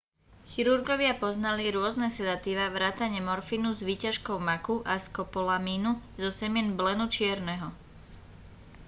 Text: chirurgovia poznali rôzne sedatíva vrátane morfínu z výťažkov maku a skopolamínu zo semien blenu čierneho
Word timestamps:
chirurgovia 0.51 1.11
poznali 1.23 1.65
rôzne 1.77 2.07
sedatíva 2.17 2.65
vrátane 2.75 3.19
morfínu 3.29 3.69
z 3.69 3.81
výťažkov 3.89 4.37
maku 4.49 4.75
a 4.81 4.93
skopolamínu 5.05 5.91
zo 6.23 6.31
semien 6.39 6.69
blenu 6.79 7.05
čierneho 7.15 7.69